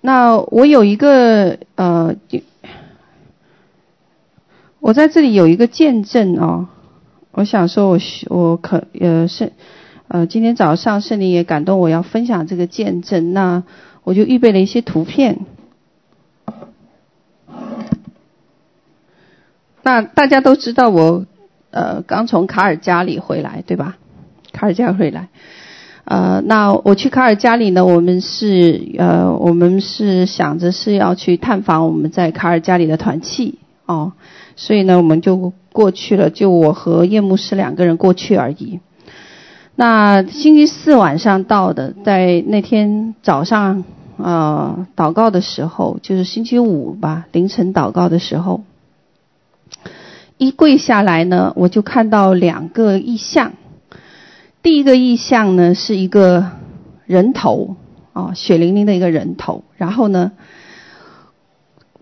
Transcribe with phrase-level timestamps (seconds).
[0.00, 2.16] 那我有一个呃，
[4.80, 6.68] 我在这里有一个见证哦，
[7.32, 9.52] 我想说我我可呃是
[10.08, 13.62] 呃今天早上圣灵也感动我要分享这个见证，那
[14.02, 15.40] 我就预备了一些图片。
[19.82, 21.26] 那大家都知道我
[21.70, 23.98] 呃刚从卡尔加里回来对吧？
[24.52, 25.28] 卡尔加里回来。
[26.10, 34.10] 呃，那我去卡尔加里呢，我们是呃，我们是想着是要去探访我们在卡尔加里的团契哦，
[34.56, 38.80] 所以呢，我们就过去了，就我和叶牧师两个人过去而已。
[39.76, 43.84] 那星期四晚上到的，在那天早上
[44.16, 48.62] 呃祷告的时候，就是星期五吧，凌晨祷告的时候，
[50.38, 53.52] 一跪下来呢，我就看到两个异象。
[54.62, 56.46] 第一个意象呢，是一个
[57.06, 57.76] 人头
[58.12, 60.32] 啊，血淋淋的一个人头，然后呢，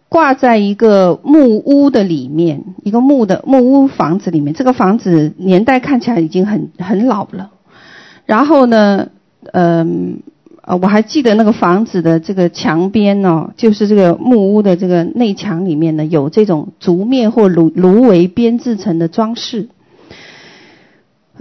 [0.08, 4.54] 挂在一个木屋的里面，一个木的木屋房子里面。
[4.54, 7.50] 这个房子年代看起来已经很很老了。
[8.26, 9.08] 然后呢，
[9.52, 10.20] 嗯，
[10.62, 19.68] 呃，我还记得那个房子的这个墙边哦，就是这个木屋的这个内墙里面呢，有这种竹篾或芦芦苇编制成的装饰。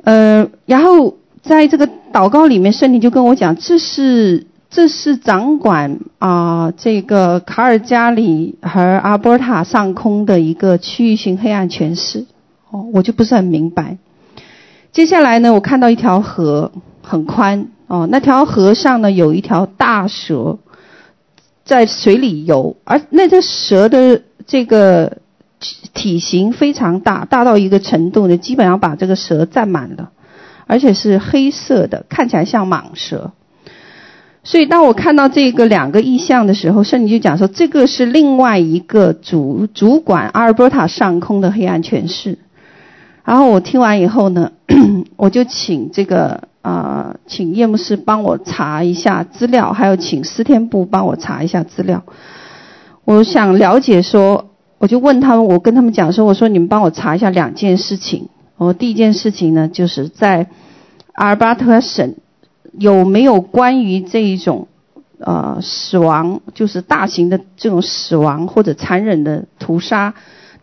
[0.03, 12.25] 呃，然后在这个祷告里面，圣灵就跟我讲，这是这是掌管啊、这个卡尔加里和阿波塔上空的一个区域性黑暗权势。
[12.69, 13.97] 哦，我就不是很明白。
[14.91, 20.59] 接下来呢，我看到一条河很宽哦，那条河上呢有一条大蛇
[21.65, 25.17] 在水里游，而那只蛇的这个。
[25.59, 30.11] 体型非常大，大到一个程度呢，基本上把这个蛇占满了，
[30.67, 33.31] 而且是黑色的，看起来像蟒蛇。
[34.44, 42.38] 所以当我看到这个两个意象的时候，圣经就讲说，这个是另外一个主主管阿尔伯塔上空的黑暗权势。
[43.25, 44.52] 然后我听完以后呢，
[45.17, 52.04] 我就请这个啊、呃，请叶牧师帮我查一下资料，还有请司天部帮我查一下资料。
[53.05, 54.52] 我想了解说。
[54.80, 58.30] 我就问他们，我跟他们讲说，我说你们帮我查一下两件事情。
[58.58, 60.48] 我第一件事情呢，就是在
[61.14, 62.15] 阿尔巴特省
[62.77, 64.67] 有没有关于这一种
[65.20, 70.14] 呃死亡，就是大型的这种死亡或者残忍的屠杀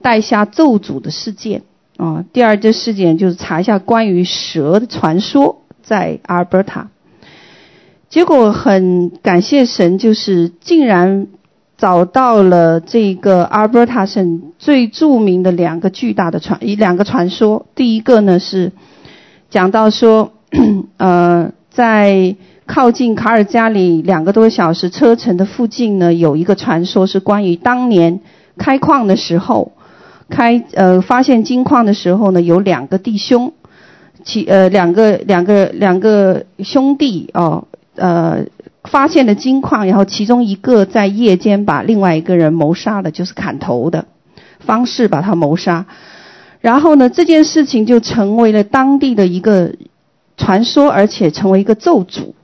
[0.00, 1.62] 带下咒诅的事件
[1.96, 6.88] 啊、第二件事件就是查一下关于蛇的传说在阿尔伯塔。
[8.08, 11.26] 结果很感谢神，就是竟然。
[11.84, 17.66] 找到了这个阿尔伯塔省最著名的两个巨大的传一两个传说。
[17.74, 18.72] 第一个呢是
[19.50, 20.32] 讲到说，
[20.96, 28.20] 呃，在靠近卡尔加里两个多小时车程的附近呢，有一个传说是关于当年
[28.56, 29.72] 开矿的时候，
[30.30, 33.52] 开呃发现金矿的时候呢，有两个弟兄，
[34.24, 37.64] 其呃两个两个两个兄弟哦，
[37.96, 38.46] 呃。
[38.84, 44.04] 发现了金矿，然后其中一个在夜间把另外一个人谋杀了，就是砍头的
[44.60, 45.86] 方式把他谋杀。
[46.60, 49.74] 然后呢，这件事情就成为了当地的一个
[50.36, 52.34] 传说，而且成为一个咒诅。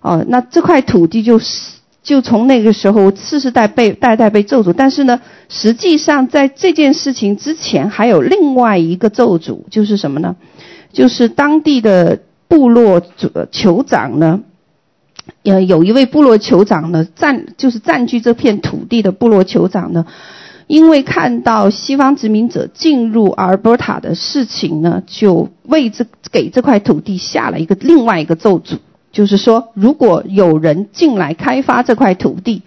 [0.00, 1.72] 哦，那这块土地就是
[2.02, 4.72] 就从那个时候世世代被代代被咒诅。
[4.72, 10.36] 但是呢，实际上在这件事情之前还有另外一个咒诅，就是什么呢？
[10.92, 13.00] 就是当地的部落
[13.52, 14.40] 酋长呢。
[15.48, 20.06] 呃，有一位部落酋长呢，占就是占据这片土地的部落酋长呢，
[20.66, 28.78] 因为看到西方殖民者进入阿尔伯塔的事情呢，就为这给这块土地下了一个另外一个咒诅，
[29.12, 32.62] 就是说，如果有人进来开发这块土地，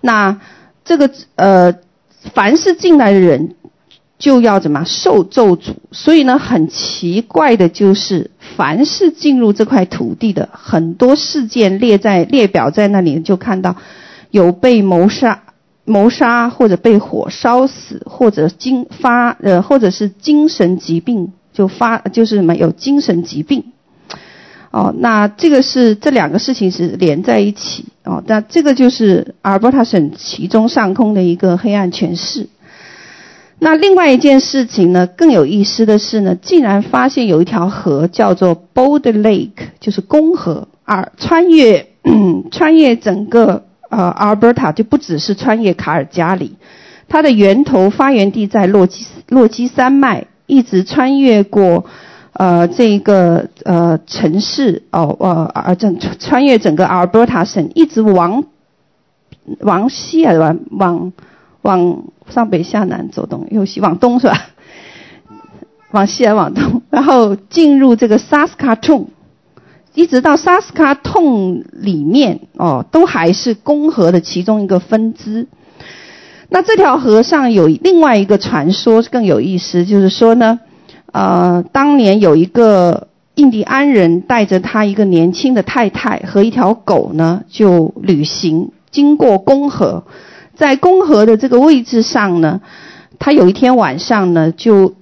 [0.00, 0.40] 那
[0.84, 1.74] 这个呃，
[2.34, 3.56] 凡是进来的人。
[4.18, 13.76] 就要怎么受咒诅，所以呢，很奇怪的就是，凡是进入这块土地的很多事件列在列表在那里，就看到
[14.30, 15.42] 有被谋杀、
[15.84, 23.64] 谋杀或者被火烧死，或者精发呃，或者是精神疾病就发就是什么有精神疾病。
[24.70, 32.48] 哦，那这个是这两个事情是连在一起哦，那这个就是阿尔伯塔省其中上空的一个黑暗权势。
[33.64, 41.86] 那另外一件事情呢，更有意思的是呢，竟然发现有一条河叫做 Boulder Lake，就是公河，而穿越
[42.50, 46.56] 穿越整个呃阿尔伯塔，就不只是穿越卡尔加里，
[47.06, 51.84] 它的源头发源地在洛基洛基山脉，一直穿越过
[52.32, 58.42] 呃这个呃城市哦呃而整穿越整个阿尔伯塔省，一直往
[59.60, 61.12] 往西啊，往往
[61.62, 64.46] 往上北下南走东右西，往东是吧？
[65.92, 69.08] 往西还往东，然后进入这个萨斯卡通，
[69.94, 75.48] 一直到萨斯卡通里面哦，都还是公河的其中一个分支。
[76.48, 80.60] 那这条河上有另外一个传说更有意思，就是说呢，
[81.12, 90.04] 呃，当年有一个印第安人带着他一个年轻的太太和一条狗呢，就旅行经过公河，
[90.54, 92.60] 在公河的这个位置上呢，
[93.18, 94.94] 他有一天晚上呢就。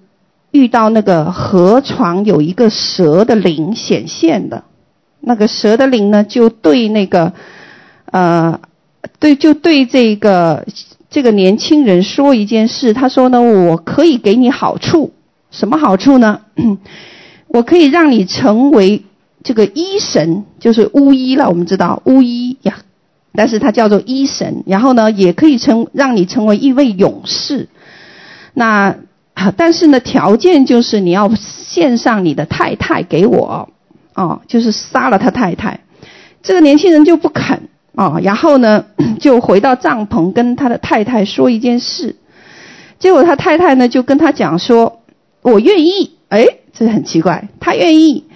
[0.52, 4.64] 遇到那个河床有一个蛇的灵显现的，
[5.20, 7.32] 那个蛇的灵呢，就对那个，
[8.06, 8.58] 呃，
[9.20, 10.66] 对，就对这个
[11.08, 12.92] 这个年轻人说一件事。
[12.92, 15.12] 他说呢，我可以给你好处，
[15.52, 16.40] 什么好处呢？
[17.46, 19.04] 我可以让你成为
[19.44, 21.48] 这个医神，就是巫医了。
[21.48, 22.78] 我们知道巫医呀，
[23.34, 24.62] 但是他叫做医神。
[24.66, 27.68] 然后呢，也可以成让你成为一位勇士。
[28.54, 28.96] 那。
[29.56, 33.70] 但是呢，条件就是你要献上你的太太给我，
[34.14, 35.80] 哦，就是杀了他太太。
[36.42, 38.84] 这个年轻人就不肯，哦，然后呢，
[39.18, 42.16] 就回到帐篷跟他的太太说一件事。
[42.98, 45.00] 结果他太太呢就跟他讲说
[45.40, 48.26] ：“我愿意。”哎，这很奇怪，他愿意。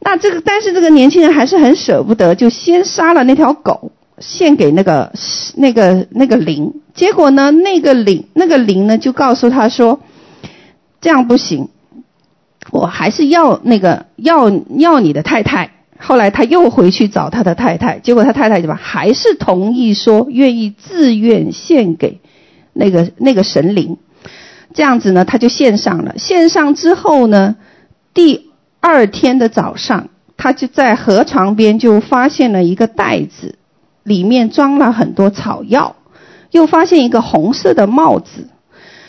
[0.00, 3.92] 那这个，但是这个年轻人还是很舍不得，就先杀了那条狗，
[4.22, 5.12] 献给那个
[5.56, 6.80] 那个那个灵。
[6.94, 10.00] 结果呢，那个灵那个灵呢就告诉他说。
[11.04, 11.68] 这样不行，
[12.70, 15.72] 我还是要那个要要你的太太。
[15.98, 22.20] 后来他又回去找他的太太，结果他太太就吧还是同意说愿意自愿献给
[22.72, 23.96] 那个那个神灵。
[24.74, 26.14] 这样子呢，他就献上了。
[26.18, 27.56] 献上之后呢，
[28.14, 33.56] 第二天的早上，他就在河床边就发现了一个袋子，
[34.02, 35.96] 里面装了很多草药，
[36.50, 38.48] 又发现一个红色的帽子。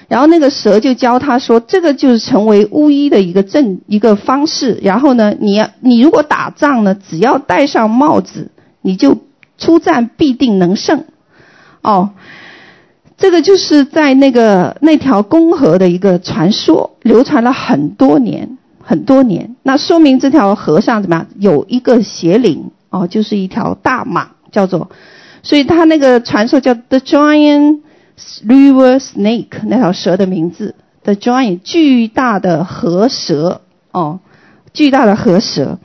[0.10, 4.80] 然后那个蛇就教他说：“这个就是成为巫医的一个正一个方式。
[4.84, 8.51] 然后呢，你要你如果打仗呢，只要戴上帽子，
[8.81, 9.18] 你就
[9.57, 11.06] 出战必定能胜。”
[11.81, 12.12] 哦，
[13.18, 19.56] 这个就是在那个那条公河的一个传说，流传了很多年很多年。
[19.63, 21.28] 那说明这条河上怎么样？
[21.40, 24.89] 有一个邪灵哦，就是一条大蟒，叫做，
[25.41, 27.79] 所以他那个传说叫 The Giant。
[28.47, 33.61] River Snake 那条蛇的名字，The Giant 巨大的河蛇
[33.91, 34.19] 哦，
[34.71, 35.79] 巨大的河蛇。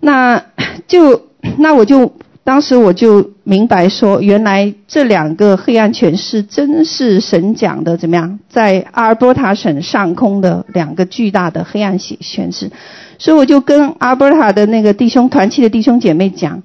[0.00, 0.42] 那
[0.88, 1.26] 就
[1.58, 2.14] 那我就
[2.44, 12.70] 当时我就明白说，原来这两个黑暗权势真是神讲的怎么样，在阿尔伯塔省上空的两个巨大的黑暗权势。
[13.18, 16.62] 所以我就跟阿尔伯塔的那个弟兄团契的弟兄姐妹讲，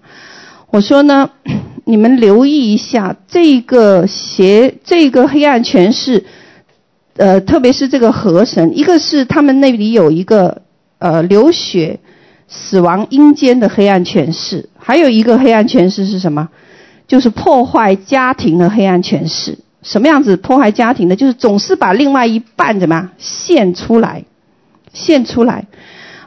[0.71, 1.30] 我说呢。
[1.86, 6.24] 你们留意一下这个邪，这个黑暗权势，
[7.18, 10.62] 呃，特别是这个河神，一个是他们那里有一个
[11.00, 12.00] 呃流血、
[12.48, 16.50] 死亡、阴间的黑暗权势，还有一个黑暗权势是什么？
[17.07, 19.57] 就是破坏家庭的黑暗权势。
[19.81, 21.15] 什么样子破坏家庭的？
[21.15, 24.25] 就是总是把另外一半怎么样献出来，
[24.94, 25.65] 献出来，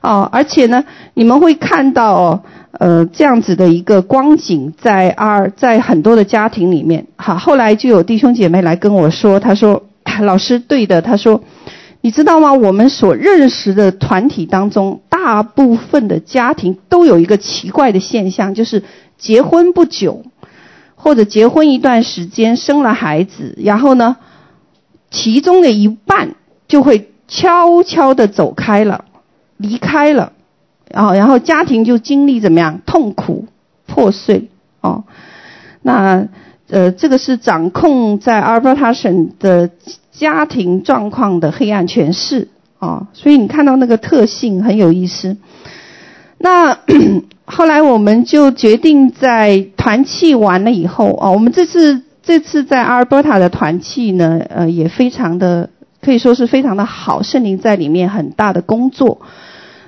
[0.03, 0.85] 哦，而且呢，
[1.15, 2.43] 你们会看到哦。
[2.79, 9.85] 呃，这样子的一个光景，在二在很多的家庭里面，好，后来就有弟兄姐妹来跟我说，他说，
[10.23, 11.45] 老师对的，他说，
[12.01, 12.55] 你知道吗？
[12.55, 18.83] 我们所认识的团体当中，大部分的家庭都有一个奇怪的现象，就是
[19.19, 20.25] 结婚不久，
[20.95, 24.17] 或者结婚一段时间，生了孩子，然后呢，
[25.11, 26.37] 其中的一半
[26.67, 29.05] 就会悄悄地走开了，
[29.63, 30.33] 离开了。
[30.95, 32.81] 哦，然后家庭就经历怎么样？
[32.85, 33.47] 痛苦
[33.87, 34.51] 破碎
[34.83, 35.05] 哦。
[35.81, 36.29] 那
[36.69, 39.71] 呃，这个是掌控在阿尔伯塔省的
[40.11, 43.07] 家庭状况的黑暗诠释哦。
[43.15, 45.39] 所以你看到那个特性很有意思。
[46.37, 46.77] 那
[47.47, 55.71] 后来我们就决定在团契完了以后哦，我们这次这次在阿尔伯塔的团契呢，呃，也非常的
[56.03, 59.23] 可以说是非常的好，圣灵在里面很大的工作。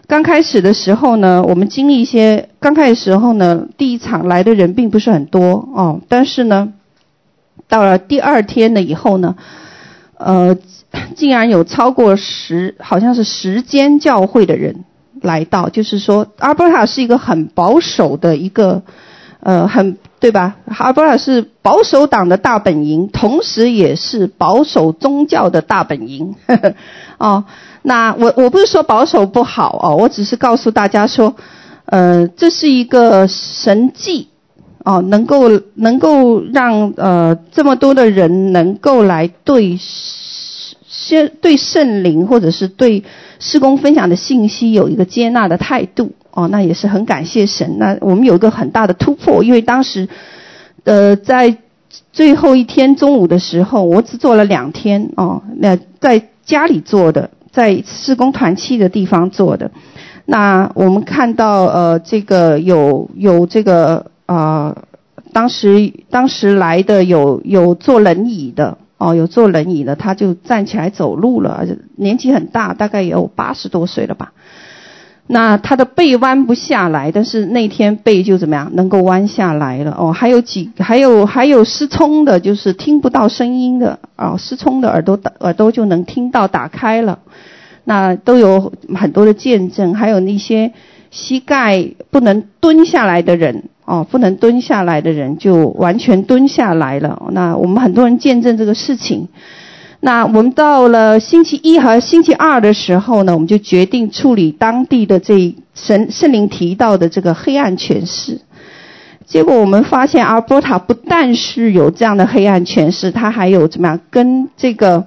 [0.07, 2.51] 刚开始的时候呢，我们经历一些。
[2.61, 6.73] 刚开始时候呢，第一场来的人并不是很多哦，但是呢，
[7.69, 9.37] 到了第二天了以后呢，
[10.19, 10.57] 呃，
[11.17, 14.85] 竟然有超过十，好像是十间教会的人
[15.23, 15.69] 来到。
[15.71, 18.83] 就是说，阿尔伯塔是一个很保守的一个，
[19.41, 20.57] 呃，很对吧？
[20.67, 26.35] 阿尔伯塔是保守党的大本营，同时也是保守宗教的大本营。
[26.47, 26.75] 呵 呵
[27.19, 27.45] 哦。
[27.87, 31.37] 那我我不是说保守不好哦，我只是告诉大家说，
[31.85, 34.29] 呃，这是一个神迹
[34.85, 43.05] 哦，能够能够让呃这么多的人能够来对先对圣灵或者是对
[43.38, 47.76] 施工分享的信息有一个接纳的态度哦，那也是很感谢神。
[47.79, 50.09] 那我们有一个很大的突破，因为当时
[50.85, 51.59] 呃在
[52.14, 59.71] 最后一天中午的时候，我只做了两天哦，那在家里做的，在施工团契的地方做的。
[60.27, 64.11] 那我们看到呃这个有有这个。
[64.27, 64.75] 呃，
[65.35, 71.63] 当时当时来的有有坐轮椅的哦，有坐轮椅的，他就站起来走路了，
[71.97, 74.33] 年纪很大，大概也有八十多岁了吧。
[75.26, 80.12] 那他的背弯不下来，但是那天背就怎么样，能够弯下来了哦。
[80.12, 87.19] 还有几还有还有失聪的，就是听不到声音的哦，失聪的耳朵耳朵就能听到，打开了。
[87.85, 90.73] 那都有很多的见证，还有那些
[91.11, 93.64] 膝盖不能蹲下来的人。
[93.87, 97.28] 哦，不能蹲下来的人就完全蹲下来了。
[97.33, 99.28] 那我们很多人见证这个事情。
[100.05, 108.43] 那我们到了星期一和星期二的时候呢，我们就决定处理当地的这神圣灵提到的这个黑暗权势。
[109.25, 115.07] 结果我们发现，阿波塔不但是有这样的黑暗权势，它还有怎么样跟这个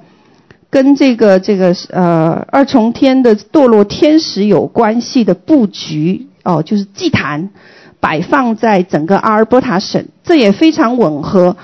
[0.72, 7.52] 跟这个这个呃二重天的堕落天使有关系的布局哦，就是祭坛。
[8.00, 11.56] 摆放在整个阿尔伯塔省，这也非常吻合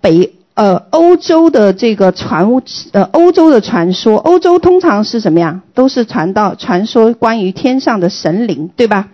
[0.00, 2.48] 北呃欧洲的这个传
[2.92, 4.16] 呃欧洲的传说。
[4.18, 5.62] 欧洲通常是什么呀？
[5.74, 9.08] 都是传到传说关于天上的神灵，对吧？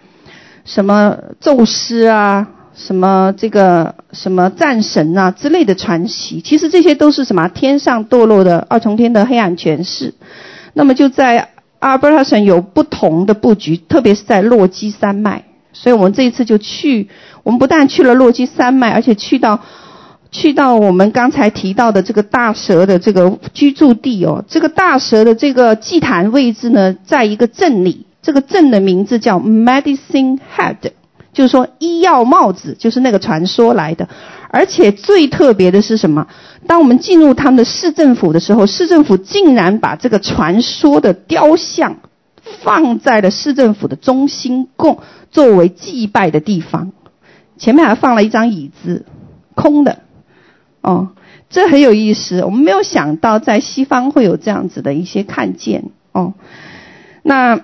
[0.64, 7.48] 什么宙斯啊，什么这个什么战神啊之类的传奇，其实这些都是什么？
[7.48, 10.14] 天上堕落的二重天的黑暗权势。
[10.74, 15.44] 那么就在阿尔伯塔省有不同的布局，特别是在落基山脉。
[15.72, 17.08] 所以我们这一次就去，
[17.44, 19.60] 我们不但去了落基山脉，而且去到，
[20.30, 24.44] 去到我们刚才提到的这个大蛇的这个居住地哦。
[24.48, 30.92] 这个大蛇的这个祭坛位置呢，在一个镇里，这个镇的名字叫 Medicine Head，
[31.32, 34.08] 就是说医药帽子，就是那个传说来的。
[34.50, 36.26] 而且最特别的是什么？
[36.66, 41.96] 当我们进入他们的市政府的时候，市政府竟然把这个传说的雕像。
[42.62, 46.92] 放在了市政府的中心供作为祭拜的地方，
[47.58, 49.04] 前面还放了一张椅子，
[49.54, 49.98] 空的。
[50.80, 51.08] 哦，
[51.50, 52.44] 这很有意思。
[52.44, 55.84] 我们没有想到在西方会有这样子的一些看见。
[56.12, 56.34] 哦，
[57.22, 57.60] 那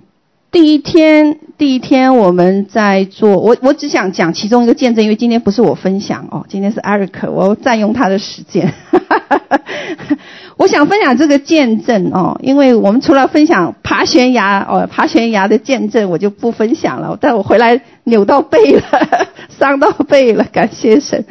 [0.50, 8.72] 第一天，第一天我们在做，我我只想讲其中一个见证，因为今天不是我分享哦，今天是 Eric，我占用他的时间。
[10.56, 17.16] 我想分享这个见证哦，因为我们除了分享爬悬崖哦，爬悬崖的见证我就不分享了。
[17.20, 18.82] 但我回来扭到背了，
[19.58, 21.24] 伤到背了，感谢神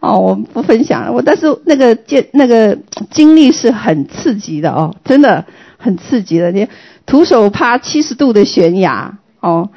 [0.00, 1.12] 哦，我不分享了。
[1.12, 2.76] 我但是那个见那个
[3.10, 5.44] 经历是很刺激的哦，真的
[5.78, 6.50] 很刺激的。
[6.50, 6.66] 你
[7.06, 9.70] 徒手爬七十度的悬崖哦，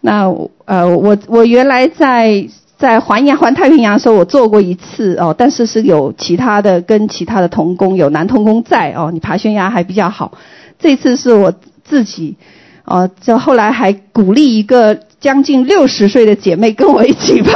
[0.00, 0.30] 那
[0.64, 2.48] 呃我我原来在。
[2.80, 10.32] 在环亚环太平洋的时候，我做过一次哦，但是是有其他的跟其他的童工有男童工在哦，你爬悬崖还比较好。
[10.78, 11.52] 这次是我
[11.84, 12.38] 自己
[12.86, 17.52] 哦，就后来还鼓励一个将近六十岁的姐妹跟我一起爬，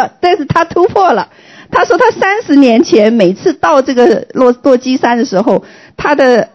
[0.20, 1.28] 但是他突破了。
[1.70, 5.64] 他说他三十年前每次到这个洛洛基山的时候，
[5.96, 6.48] 他的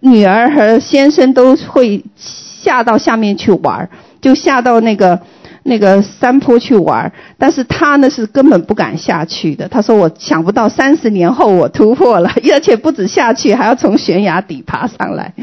[0.00, 3.88] 女儿和先生都会下到下面去玩，
[4.20, 5.20] 就下到那个。
[5.64, 9.68] 那个山坡去玩，但是他呢是根本不敢下去的。
[9.68, 15.34] 他说：“我想不到三十年后我突破了， 而且不止下去，还要从悬崖底爬上来。”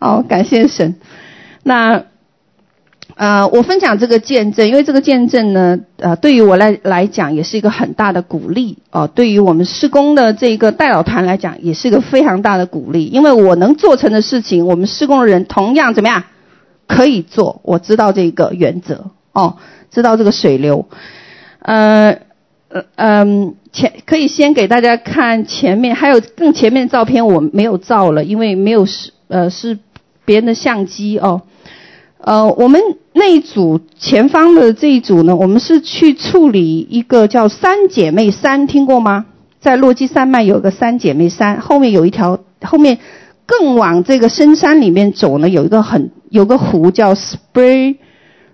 [0.00, 0.94] 哦，感谢神。
[1.62, 2.04] 那
[3.16, 9.08] 呃，我分享这个见证，因为这个见证呢，呃，对于我来来讲也是一个很大的鼓励哦。
[9.08, 16.24] 对于我们施工的这个代老团来讲，也是一个非常大的鼓励，因为我能做成的事情，我们施工的人同样怎么样
[16.86, 17.60] 可以做。
[17.64, 19.10] 我知道这个原则。
[19.32, 19.56] 哦，
[19.90, 20.88] 知道这个水流，
[21.58, 22.20] 呃，
[22.68, 29.78] 呃，嗯，前可以先给大家看前面，还有更前面的照片我没有照了，因为没有是呃是
[30.24, 31.42] 别人的相机哦，
[32.26, 32.80] 呃我们
[33.12, 39.26] 那一组前方的这一组呢，我们是去处理一个叫三姐妹山，听过吗？
[39.60, 42.98] 在落基山脉有个三姐妹山，后面有一条，后面
[43.46, 47.96] 更往这个深山里面走呢，有一个很有个湖叫 Spray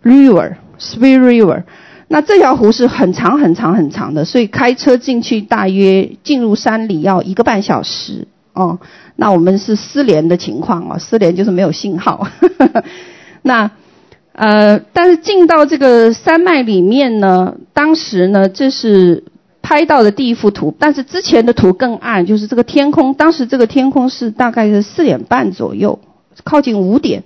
[0.04, 0.56] River。
[0.78, 1.62] Spirit River，
[2.08, 8.80] 那这条湖是很长很长很长的，所以开车进去大约进入山里要一个半小时哦。
[9.14, 12.26] 那我们是失联的情况哦，失联就是没有信号。
[13.42, 13.70] 那
[14.32, 19.24] 呃，但是进到这个山脉里面呢，当时呢，这是
[19.60, 25.98] 拍到的第一幅图，但是之前的图更暗，就是这个天空，当时这个天空是大概是四点半左右，
[26.44, 27.24] 靠近五点，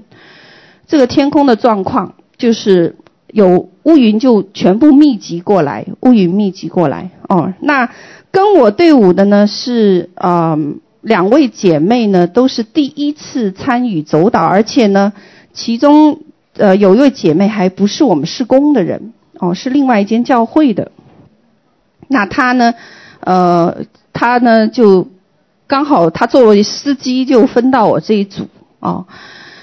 [0.89, 2.97] 这个天空的状况就是
[3.29, 7.55] 有乌云就全部密集过来，乌云密集过来哦。
[7.61, 7.91] 那
[8.33, 10.59] 跟我队伍的呢是呃
[11.03, 15.13] 两位姐妹呢，都是第一次参与走岛，而且呢，
[15.57, 16.21] 其中。
[16.59, 20.91] 呃，有一位姐妹还不是我们施工的人哦，是另外一间教会的。
[22.09, 22.73] 那她呢，
[23.21, 23.85] 呃，
[24.15, 25.07] 她呢就
[25.67, 28.49] 刚好她作为司机就分到我这一组
[28.81, 29.05] 哦。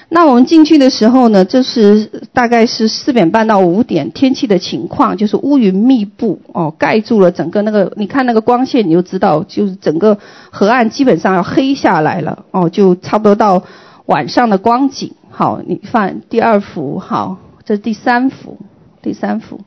[0.09, 10.19] 那我们进去的时候呢，这是大概是四点半到五点，天气的情况就是乌云密布哦，盖住了整个那个，你看那个光线你就知道，就是整个
[10.51, 13.63] 河岸基本上要黑下来了哦，就差不多到
[14.05, 15.13] 晚上的光景。
[15.35, 18.59] 好，你放第二幅，好，这是第三幅，
[19.01, 19.61] 第三幅，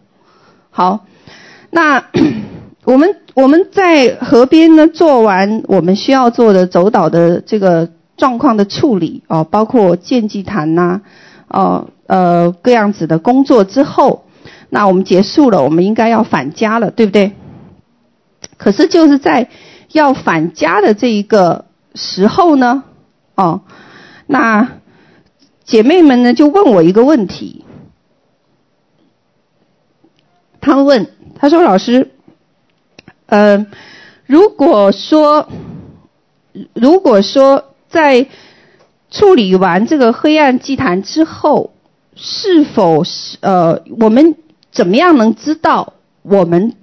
[0.70, 1.04] 好，
[1.70, 2.04] 那
[2.86, 11.00] 我们我们在河边呢做完我们需要做的走岛的这个状况的处理哦，包括建祭坛呐，
[11.48, 14.26] 哦呃各样子的工作之后，
[14.70, 17.32] 那我们结束了，我们应该要返家了，对不对？
[18.56, 19.48] 可是就是在
[19.90, 21.64] 要返家的这一个
[21.96, 22.84] 时候呢，
[23.34, 23.62] 哦，
[24.28, 24.68] 那。
[25.66, 27.64] 姐妹们呢就问我一个问题，
[30.60, 32.12] 她问，她说：“老师，
[33.26, 33.66] 呃，
[34.26, 35.48] 如果说，
[36.72, 38.28] 如果说在
[39.10, 41.72] 处理完这个黑暗祭坛之后，
[42.14, 44.36] 是否是呃，我们
[44.70, 46.76] 怎么样能知道我们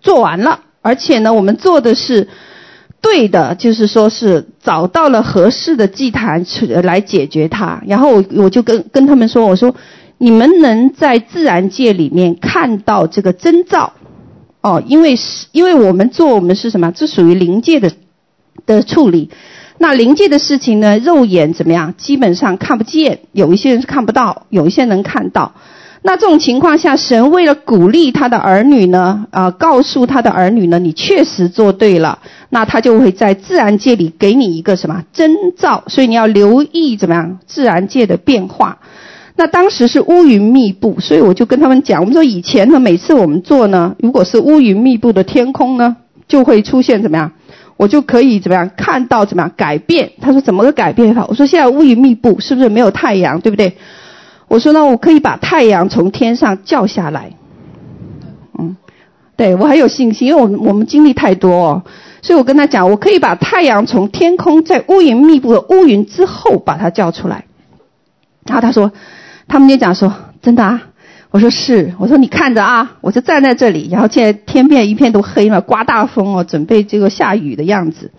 [0.00, 0.64] 做完了？
[0.80, 2.28] 而且呢，我们做的是？”
[3.02, 7.82] 对的，就是说是找到了合适的祭坛去来解决它。
[7.86, 9.74] 然后我我就跟跟他们说，我说
[10.18, 13.92] 你们能在自然界里面看到这个征兆
[14.62, 16.92] 哦，因为是因为我们做我们是什么？
[16.92, 17.92] 这属于灵界的
[18.64, 19.30] 的处理。
[19.78, 21.94] 那灵界的事情呢，肉眼怎么样？
[21.98, 25.54] 基本上看不见，有一些人是看不到，有一些能看到。
[26.04, 32.18] 那这种情况下，神为了鼓励他的儿女呢，啊、告诉他的儿女呢，你确实做对了，
[32.50, 38.78] 那他就会在自然界里给你一个什么征兆，所以你要留意怎么样自然界的变化。
[39.36, 47.30] 那当时是乌云密布，所以我就跟他们讲，我们说以前呢，每次我们做呢，如果是乌云密布的天空呢，就会出现怎么样，
[47.76, 50.10] 我就可以怎么样看到怎么样改变。
[50.20, 51.24] 他说怎么个改变法？
[51.28, 53.76] 我说现在乌云密布，是不是没有太阳，对不对？
[54.52, 57.32] 我说呢，我可以把太阳从天上叫下来，
[58.58, 58.76] 嗯，
[59.34, 61.82] 对，我很有信心，因为我们我们经历太多哦，
[62.20, 67.46] 所以我跟他讲，我可以把太阳从天空在乌云密布的乌云之后把它叫出来。
[68.44, 68.92] 然后他说，
[69.48, 70.12] 他们就讲说，
[70.42, 70.82] 真的啊？
[71.30, 78.10] 我说是，我说你看着啊，我就站在这里，然后现在天边一片都黑嘛，刮大风哦，准备这个下雨的样子。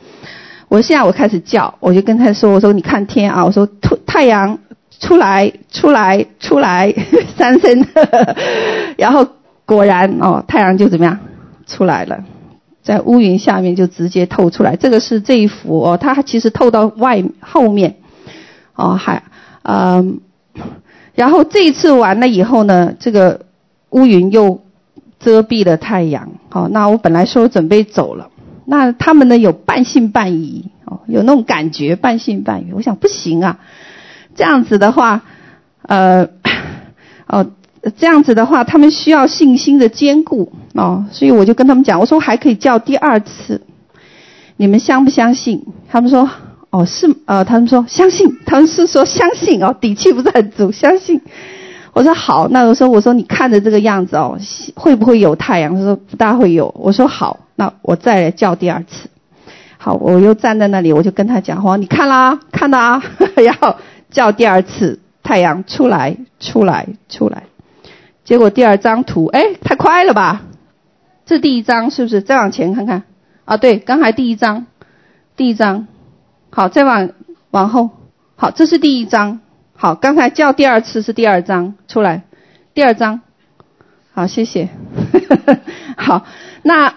[0.68, 3.70] 我现在我开始叫，我就跟他说，我说你看天啊，我说
[4.08, 4.58] 太阳。
[5.04, 6.94] 出来，出来，出来，
[7.36, 7.86] 三声，
[8.98, 9.28] 然后
[9.66, 11.20] 果然哦，太阳就怎么样
[11.68, 12.24] 出来了，
[12.84, 14.78] 在乌云下面就直接透出来。
[14.78, 17.96] 这个是这一幅哦，它其实透到外后面，
[18.76, 19.24] 哦还
[19.64, 20.22] 嗯，
[21.16, 23.42] 然后这一次完了以后呢，这个
[23.90, 24.62] 乌云又
[25.20, 26.30] 遮蔽了太阳。
[26.50, 28.30] 好，那我本来说准备走了，
[28.64, 32.72] 那他们呢有半信半疑哦，有那种感觉半信半疑。
[32.72, 33.60] 我想不行啊。
[34.36, 35.22] 这样子的话，
[35.84, 36.28] 呃，
[37.28, 37.46] 哦，
[37.98, 43.62] 这样子的话，他们需要信心的坚固哦，所以我就跟他们讲，我说还可以叫第二次，
[44.58, 45.66] 你们相不相信？
[45.90, 46.30] 他们说，
[46.70, 51.22] 哦，是，呃，他们说相信，他们是说相信哦，底气不是很足，相信。
[51.94, 54.40] 我说好，那我说我说你看着这个样子哦，
[54.76, 55.76] 会不会有太阳？
[55.76, 56.74] 他说不大会有。
[56.80, 59.10] 我说好，那我再来叫第二次。
[59.78, 63.04] 好，我又站在那里，我就跟他讲话，你看啦，看到啊，
[63.36, 63.76] 然后。
[64.14, 67.44] 叫第二次太阳出来，出来，出来。
[68.24, 70.44] 结果第二张图，哎，太快了吧？
[71.26, 72.22] 这第一张是不是？
[72.22, 73.04] 再往前看看。
[73.44, 74.68] 啊，对，刚才第一张，
[75.36, 75.88] 第一张。
[76.52, 77.10] 好，再往
[77.52, 77.90] 往后。
[78.38, 79.42] 好，这是第一张。
[79.76, 82.22] 好，刚才叫第二次是第二张出来，
[82.74, 83.20] 第二张。
[84.14, 84.70] 好，谢谢。
[85.98, 86.26] 好，
[86.62, 86.94] 那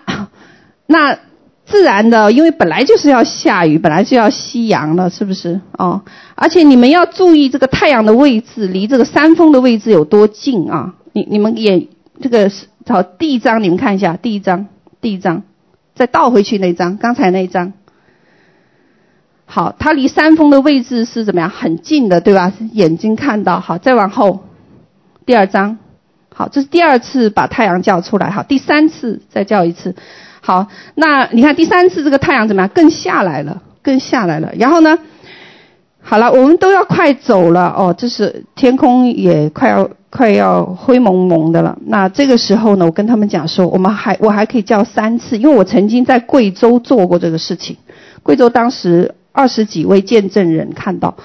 [0.87, 1.19] 那。
[1.67, 5.61] 自然的，因为本来就是要下雨，本来就要夕阳了，是不是？
[5.77, 6.03] 哦，
[6.37, 10.95] 而且你们要注意这个太阳的位置离这个山峰的位置有多近啊？
[11.13, 11.89] 你你们也
[12.21, 14.69] 这个是好，第一张你们看一下，第一张，
[15.01, 15.43] 第一张，
[15.97, 17.73] 再倒回去那张，刚才那张。
[19.45, 21.51] 好，它离山峰的位置是怎么样？
[21.51, 22.53] 很近的，对吧？
[22.73, 23.59] 眼睛看到。
[23.59, 24.45] 好，再往后，
[25.25, 25.79] 第二张。
[26.33, 28.31] 好，这是第二次把太阳叫出来。
[28.31, 29.97] 好，第三次再叫一次。
[30.47, 32.69] 好，那你看第三次这个太阳怎么样？
[32.73, 34.53] 更下来了，更下来了。
[34.57, 34.97] 然后呢？
[36.01, 41.77] 好了，我们都要快走了哦，这是天空也快要快要灰蒙蒙的了。
[41.87, 47.77] 那这个时候呢，我跟他们讲说，我们还我还可以叫三次，因为我曾经在贵州做过这个事情。
[48.23, 51.17] 贵州当时二十几位见证人看到，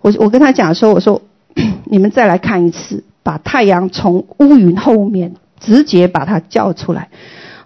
[0.00, 1.22] 我我跟他讲说，我说
[1.86, 3.04] 你们再来看一次。
[3.22, 7.08] 把太阳从乌云后面直接把它叫出来，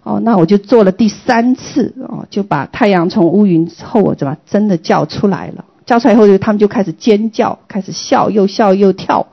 [0.09, 5.67] 哦，那我就做了第三次哦，就把太阳从乌云后我怎么真的叫出来了？
[5.85, 9.27] 叫出来以后，就他们就开始尖叫，开始笑，又笑又跳，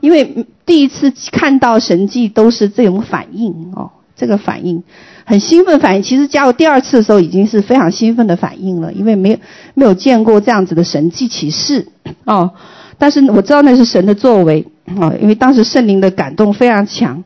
[0.00, 4.82] 因为第一次看到神迹都是这种反应哦，这个反应
[5.24, 6.02] 很兴奋反应。
[6.02, 9.38] 其实加入第二次的时候已经是非常兴奋的反应了，因为没有
[9.74, 11.86] 没有见过这样子的神迹启示
[12.24, 12.50] 哦，
[12.98, 14.66] 但是我知道那是神的作为。
[14.96, 17.24] 哦，因为当时圣灵的感动非常强。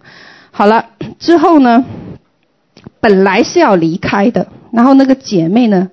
[0.51, 0.87] 好了，
[1.19, 1.85] 之后呢，
[3.01, 5.89] 本来是要离开的，然后那个姐妹呢，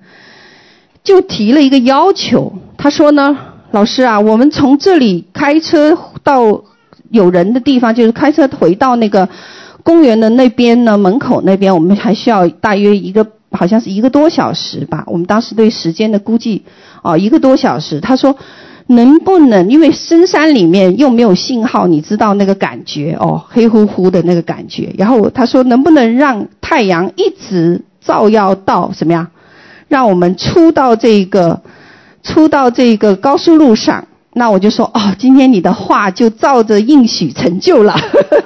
[1.03, 2.53] 就提了一个要求。
[2.77, 3.37] 她说呢，
[3.71, 6.63] 老师啊，我们从这里开车到
[7.09, 9.29] 有人的地方，就是开车回到那个
[9.83, 15.03] 公园的那边呢，门口那边，我们还需要大约一个，好像是一个多小时吧。
[15.07, 16.65] 我们当时对时间的估计，
[17.03, 18.01] 哦，一个多小时。
[18.01, 18.35] 她说。
[18.87, 24.93] 能不能因为深山里面又没有信号，你知道那个感觉哦，黑乎乎的那个感觉。
[24.97, 29.27] 然后他说，能不能让太阳一直照耀到什么样？
[29.89, 31.61] 让我们出到这个，
[32.23, 34.07] 出到这个高速路上。
[34.33, 37.95] 那我就说哦，今天你的话就照着应许成就了。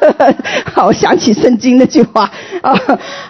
[0.72, 2.74] 好，想起圣经那句话啊。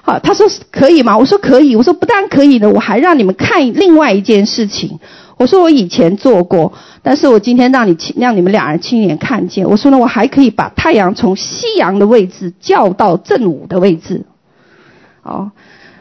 [0.03, 1.17] 好，他说可以吗？
[1.17, 1.75] 我说可以。
[1.75, 4.99] 我说不但可以的，我还让你们看另外一件事情。
[5.41, 6.73] 我说我以前做过。
[7.03, 14.23] 但是我今天让你亲让你们两人亲眼看见，我说呢，我还可以把太阳从夕阳的位置叫到正午的位置，
[15.23, 15.51] 哦，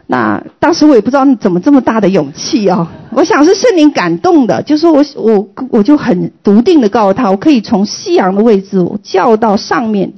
[0.06, 10.12] 那当时我也不知道你怎么这么大的勇气哦，我想是圣灵感动的，就是我我我就很笃定的告诉他，我可以从夕阳的位置叫到上面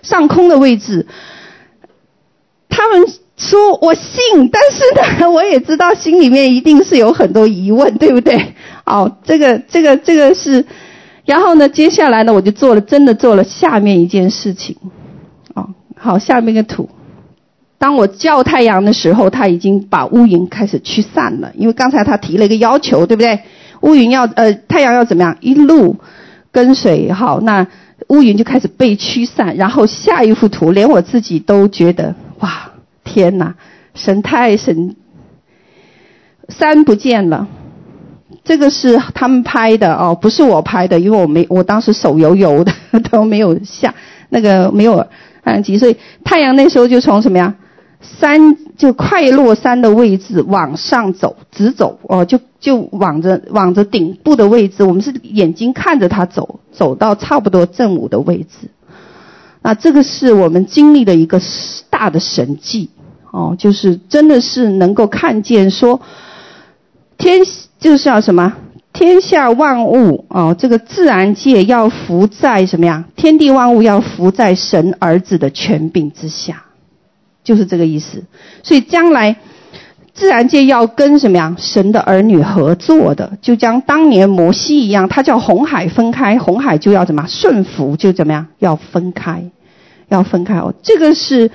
[0.00, 1.06] 上空的位置，
[2.70, 3.06] 他们
[3.42, 8.54] 说我信，但是呢， 我也知道心里面一定是有很多疑问，对不对？
[8.86, 10.64] 哦，这个这个这个是，
[11.24, 14.76] 然后呢，接下来呢，我就做了，真的做了下面一件事情。
[15.54, 16.88] 哦，好，下面一个图。
[17.78, 23.40] 当我叫太阳的时候，它已经把乌云开始驱散了，因为刚才他提了一个要求，对不对？
[23.80, 25.36] 乌云要呃，太阳要怎么样？
[25.40, 25.96] 一路
[26.52, 27.66] 跟随，好，那
[28.06, 29.56] 乌云就开始被驱散。
[29.56, 32.70] 然后下一幅图，连我自己都觉得，哇，
[33.04, 33.54] 天哪，
[33.94, 34.96] 神太神，
[36.48, 37.48] 山不见了。
[38.44, 42.72] 这个是他们拍的哦，不是我拍的，因为我没，我当时手油油的，
[43.10, 43.94] 都没有下
[44.30, 45.06] 那个没有
[45.44, 47.54] 按机，所以太阳那时候就从什么呀，
[48.00, 58.68] 山就快落山的位置往上走，直走哦，就就往着往着顶部的位置，我们是眼睛看着它走，走到差不多正午的位置。
[59.62, 61.40] 那这个是我们经历的一个
[61.88, 62.90] 大的神迹
[63.30, 66.00] 哦，就是真的是能够看见说
[67.16, 67.40] 天。
[67.82, 68.54] 就是要什么？
[68.92, 73.04] 天下万物哦，这个自然界要服在什么呀？
[73.16, 76.66] 天地万物要服在神儿子的权柄之下，
[77.42, 78.22] 就是这个意思。
[78.62, 79.36] 所以将来
[80.14, 81.54] 自然界要跟什么呀？
[81.58, 88.46] 神的儿女合作的，就将当年摩西一样，他叫红海分开，红海就要怎么顺服，就怎么样？
[88.58, 89.44] 要分开，
[90.08, 90.74] 要分开哦。
[90.82, 91.50] 这个是。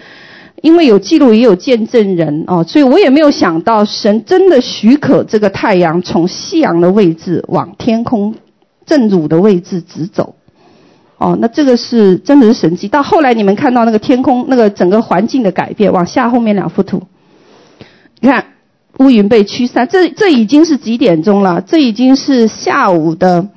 [0.63, 8.33] 因为有记录也有见证人哦，所以我也没有想到神真的许可这个太阳从夕阳的位置往天空
[8.83, 10.33] 正午的位置直走，
[11.19, 12.87] 哦，那这个是真的是神迹。
[12.87, 17.03] 到后来你们看到那个天空那个整个环境的改变，往下后面两幅图，
[18.19, 18.45] 你看
[18.99, 21.61] 乌云被驱散，这这已经是几点钟了？
[21.61, 23.49] 这已经是下午的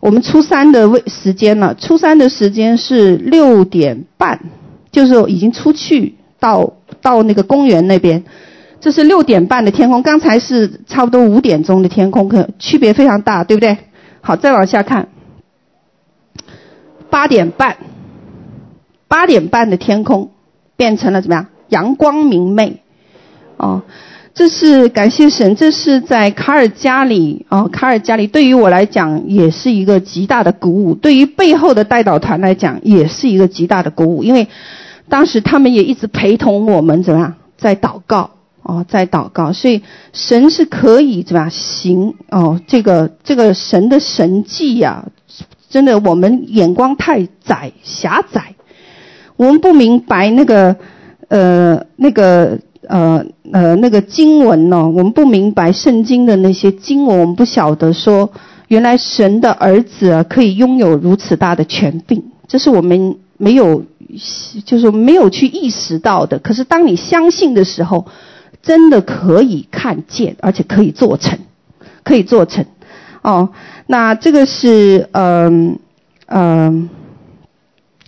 [0.00, 1.74] 我们初三的位时间了。
[1.74, 4.40] 初三的时间是六点半，
[4.90, 6.14] 就是已经出去。
[6.40, 8.22] 到到那个公园那边，
[8.78, 13.78] 这是六点半的天空，刚才是差不多五点钟的天空，可区别非常大，对不对？
[14.20, 15.08] 好，再往下看，
[17.08, 17.78] 八点半，
[19.08, 20.32] 八点半的天空
[20.76, 21.46] 变成了怎么样？
[21.70, 22.82] 阳光明媚，
[23.56, 23.82] 哦，
[24.34, 34.48] 这是感谢神，这是在卡尔加里哦，卡尔加里对于我来讲也是一个极大的鼓舞，对于背后的代祷团来讲也是一个极大的鼓舞，因为。
[35.06, 38.30] 当时他们也一直陪同我们，怎么样，在祷告
[38.62, 39.82] 哦，在祷告，所以
[40.14, 42.58] 神是可以怎么样行哦？
[42.66, 45.04] 这个这个神的神迹呀、
[45.68, 48.54] 真的我们眼光太窄狭窄，
[49.36, 50.74] 我们不明白那个
[51.28, 58.30] 呃那个呃呃那个经文呢、我们不明白圣经的那些经文，我们不晓得说，
[58.68, 63.84] 原来神的儿子啊可以拥有如此大的权柄，这是我们没有
[64.64, 66.38] 就是没有去意识到的。
[66.38, 68.06] 可是当你相信的时候，
[68.62, 71.38] 真的可以看见，而且可以做成，
[72.02, 72.64] 可以做成。
[73.22, 73.50] 哦，
[73.86, 75.78] 那这个是嗯
[76.26, 76.38] 嗯。
[76.38, 76.88] 呃呃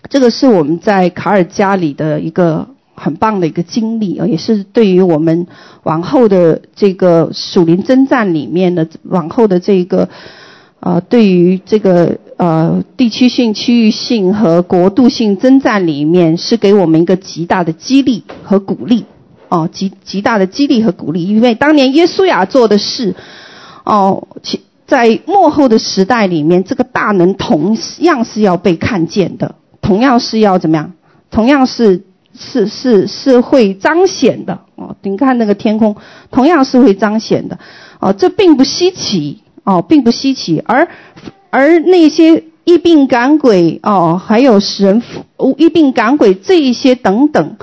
[0.08, 5.46] 这个是我们在卡尔加里的一个很棒的一个经历啊，也是对于我们
[5.84, 10.08] 往后的这个属灵征战里面的往后的这个
[10.80, 19.04] 呃，对于这个呃地区性、区域性和国度性征战里面，是给我们一个极大的激励和鼓励
[19.48, 23.14] 哦，极极大的激励和鼓励，因为当年耶稣亚做的事
[23.84, 29.56] 哦，其在末后的时代里面，这个大能同样是要被看见的。
[29.80, 30.92] 同样是要怎么样？
[31.30, 32.04] 同样是
[32.38, 34.94] 是是是会彰显的哦。
[35.02, 35.96] 你看那个天空，
[36.30, 37.58] 同样是会彰显的
[38.00, 38.12] 哦。
[38.12, 40.62] 这并不稀奇哦，并不稀奇。
[40.66, 40.88] 而
[41.50, 45.02] 而那些疫病赶鬼哦，还有使人
[45.56, 47.56] 医病赶鬼这一些等等，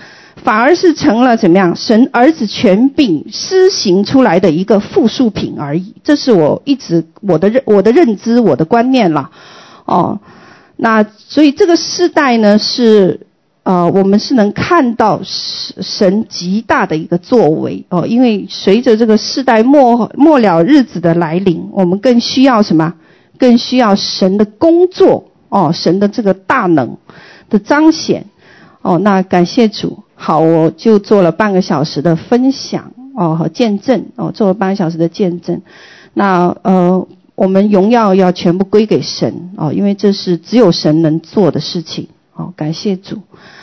[0.43, 1.75] 反而是成了怎么样？
[1.75, 5.93] 神儿子权柄施行出来的一个附属品而已。
[6.03, 9.31] 这是我一直我的认我的认知我的观念了
[9.85, 10.19] 哦。
[10.75, 13.27] 那所以这个世代呢，是
[13.63, 22.93] 呃，我们是能看到神神极大的一个作为哦，因为随着这个世代末末了日子的来临，我们更需要什么？
[23.37, 26.97] 更需要神的工作哦，神的这个大能
[27.49, 28.25] 的彰显
[28.81, 28.99] 哦。
[28.99, 35.61] 那感谢主，好，我就做了半个小时的分享哦和见证哦，做了半个小时的见证。
[36.13, 37.07] 那呃。
[37.35, 42.53] 我们荣耀要全部归给神哦，因为这是只有神能做的事情哦。
[42.55, 43.23] 感谢主。